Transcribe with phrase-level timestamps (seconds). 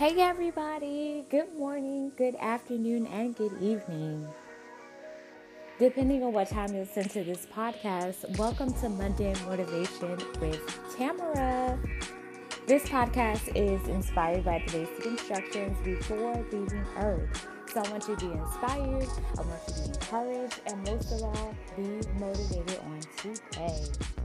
[0.00, 1.26] Hey, everybody.
[1.28, 4.26] Good morning, good afternoon, and good evening.
[5.78, 11.78] Depending on what time you listen to this podcast, welcome to Monday Motivation with Tamara.
[12.66, 17.46] This podcast is inspired by the basic instructions before leaving Earth.
[17.70, 19.06] So I want you to be inspired,
[19.36, 24.19] I want you to be encouraged, and most of all, be motivated on today.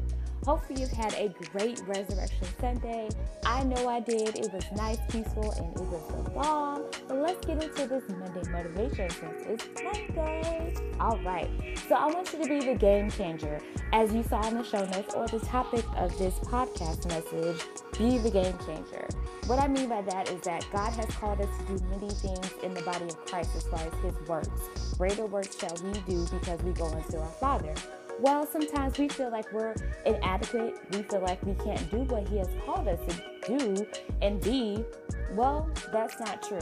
[0.46, 3.10] Hopefully, you've had a great Resurrection Sunday.
[3.48, 4.36] I know I did.
[4.38, 6.84] It was nice, peaceful, and it was the long.
[7.08, 10.76] But let's get into this Monday motivation since it's Monday.
[11.00, 11.50] All right.
[11.90, 13.60] So, I want you to be the game changer.
[13.92, 17.66] As you saw in the show notes or the topic of this podcast message,
[17.98, 19.08] be the game changer.
[19.48, 22.52] What I mean by that is that God has called us to do many things
[22.62, 24.50] in the body of Christ as far as His works.
[24.96, 27.74] Greater works shall we do because we go unto our Father
[28.20, 30.78] well, sometimes we feel like we're inadequate.
[30.92, 33.88] We feel like we can't do what He has called us to do
[34.22, 34.86] and be.
[35.34, 36.60] Well, that's not true.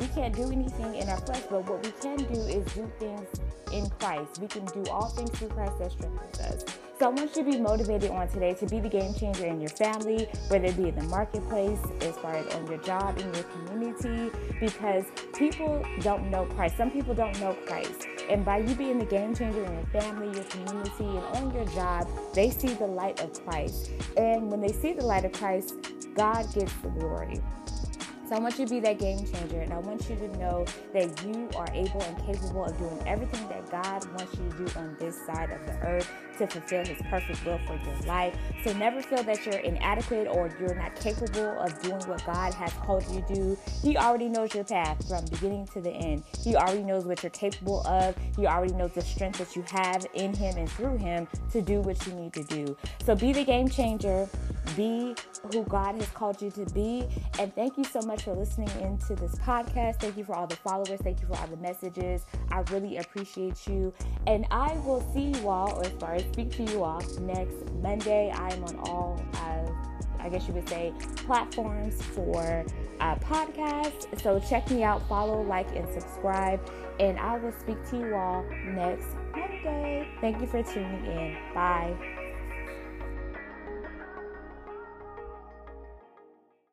[0.00, 3.28] We can't do anything in our flesh, but what we can do is do things
[3.72, 4.40] in Christ.
[4.40, 6.64] We can do all things through Christ that strengthens us.
[6.98, 9.60] So I want you to be motivated on today to be the game changer in
[9.60, 13.34] your family, whether it be in the marketplace, as far as on your job, in
[13.34, 16.78] your community, because people don't know Christ.
[16.78, 18.06] Some people don't know Christ.
[18.30, 21.66] And by you being the game changer in your family, your community, and on your
[21.66, 23.90] job, they see the light of Christ.
[24.16, 25.74] And when they see the light of Christ,
[26.14, 27.42] God gets the glory.
[28.28, 30.64] So I want you to be that game changer, and I want you to know
[30.92, 34.78] that you are able and capable of doing everything that God wants you to do
[34.80, 38.36] on this side of the earth to fulfill His perfect will for your life.
[38.64, 42.72] So never feel that you're inadequate or you're not capable of doing what God has
[42.72, 43.58] called you to do.
[43.80, 46.24] He already knows your path from beginning to the end.
[46.42, 48.16] He already knows what you're capable of.
[48.36, 51.80] He already knows the strength that you have in Him and through Him to do
[51.80, 52.76] what you need to do.
[53.04, 54.28] So be the game changer.
[54.74, 55.14] Be
[55.52, 57.06] who God has called you to be.
[57.38, 60.00] And thank you so much for listening into this podcast.
[60.00, 61.00] Thank you for all the followers.
[61.02, 62.24] Thank you for all the messages.
[62.50, 63.92] I really appreciate you.
[64.26, 67.70] And I will see you all, or as far as speak to you all, next
[67.82, 68.32] Monday.
[68.34, 69.70] I am on all, uh,
[70.20, 72.64] I guess you would say, platforms for
[73.00, 74.20] uh, podcasts.
[74.20, 76.60] So check me out, follow, like, and subscribe.
[76.98, 80.08] And I will speak to you all next Monday.
[80.20, 81.36] Thank you for tuning in.
[81.54, 82.25] Bye.